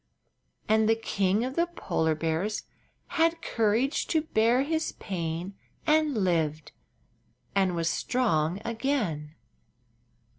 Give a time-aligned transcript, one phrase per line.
[0.67, 2.63] And the King of the Polar Bears
[3.09, 5.53] had courage to bear his pain
[5.85, 6.71] and lived
[7.53, 9.35] and was strong again.